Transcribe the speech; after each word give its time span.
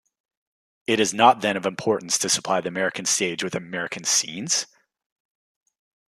It 0.87 0.99
is 0.99 1.13
not 1.13 1.41
then 1.41 1.55
of 1.55 1.67
importance 1.67 2.17
to 2.17 2.29
supply 2.29 2.59
the 2.59 2.69
American 2.69 3.05
Stage 3.05 3.43
with 3.43 3.53
American 3.53 4.03
Scenes? 4.03 4.65